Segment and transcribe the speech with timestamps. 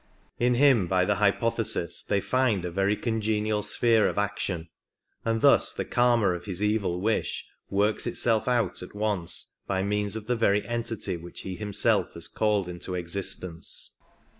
[0.39, 4.67] In him by the hypothesis they find a very congenial sphere of action,
[5.23, 8.81] and thus the Karma of his evil wish works itself out.
[8.81, 13.95] at once by means of the very entity which he himself has called into existence.